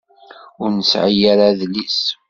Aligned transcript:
Ur 0.61 0.69
nesεi 0.77 1.21
ara 1.31 1.45
adlis. 1.51 1.99